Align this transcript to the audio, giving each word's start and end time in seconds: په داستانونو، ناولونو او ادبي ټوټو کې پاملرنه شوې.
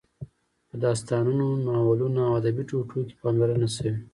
په 0.69 0.75
داستانونو، 0.85 1.47
ناولونو 1.65 2.19
او 2.27 2.31
ادبي 2.39 2.63
ټوټو 2.69 2.99
کې 3.07 3.15
پاملرنه 3.21 3.67
شوې. 3.75 3.93